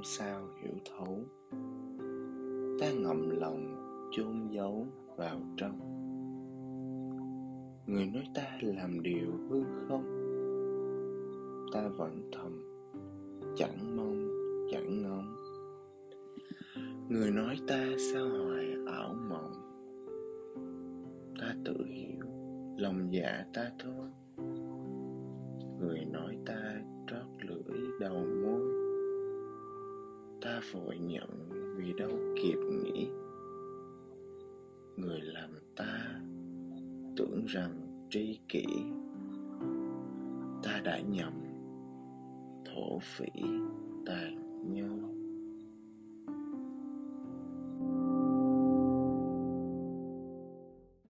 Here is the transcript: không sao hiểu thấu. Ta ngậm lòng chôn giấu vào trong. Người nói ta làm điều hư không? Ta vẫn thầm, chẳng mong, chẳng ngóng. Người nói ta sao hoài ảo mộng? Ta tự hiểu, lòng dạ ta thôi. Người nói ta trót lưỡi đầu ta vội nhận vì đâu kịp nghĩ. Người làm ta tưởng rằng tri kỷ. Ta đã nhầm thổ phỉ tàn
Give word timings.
không 0.00 0.04
sao 0.04 0.48
hiểu 0.62 0.72
thấu. 0.84 1.18
Ta 2.80 2.92
ngậm 2.92 3.30
lòng 3.30 3.76
chôn 4.12 4.48
giấu 4.50 4.86
vào 5.16 5.40
trong. 5.56 5.78
Người 7.86 8.06
nói 8.06 8.24
ta 8.34 8.58
làm 8.62 9.02
điều 9.02 9.30
hư 9.48 9.62
không? 9.88 10.04
Ta 11.72 11.88
vẫn 11.88 12.30
thầm, 12.32 12.82
chẳng 13.56 13.96
mong, 13.96 14.28
chẳng 14.70 15.02
ngóng. 15.02 15.34
Người 17.08 17.30
nói 17.30 17.56
ta 17.68 17.86
sao 18.12 18.28
hoài 18.28 18.66
ảo 18.86 19.14
mộng? 19.28 19.52
Ta 21.40 21.54
tự 21.64 21.84
hiểu, 21.84 22.26
lòng 22.76 23.08
dạ 23.10 23.44
ta 23.54 23.70
thôi. 23.78 24.08
Người 25.80 26.04
nói 26.04 26.36
ta 26.46 26.80
trót 27.06 27.48
lưỡi 27.48 27.80
đầu 28.00 28.26
ta 30.60 30.66
vội 30.72 30.98
nhận 30.98 31.48
vì 31.76 31.92
đâu 31.92 32.10
kịp 32.42 32.58
nghĩ. 32.70 33.08
Người 34.96 35.20
làm 35.20 35.50
ta 35.76 36.20
tưởng 37.16 37.44
rằng 37.46 38.06
tri 38.10 38.38
kỷ. 38.48 38.66
Ta 40.62 40.80
đã 40.84 41.00
nhầm 41.00 41.32
thổ 42.64 42.98
phỉ 42.98 43.42
tàn 44.06 44.39